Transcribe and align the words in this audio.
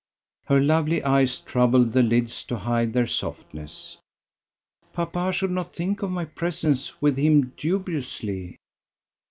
Her 0.47 0.59
lovely 0.59 1.03
eyes 1.03 1.39
troubled 1.39 1.93
the 1.93 2.01
lids 2.01 2.43
to 2.45 2.57
hide 2.57 2.91
their 2.91 3.05
softness. 3.05 3.99
"Papa 4.93 5.31
should 5.31 5.51
not 5.51 5.75
think 5.75 6.01
of 6.01 6.09
my 6.09 6.25
presence 6.25 6.99
with 7.03 7.17
him 7.17 7.53
dubiously." 7.55 8.57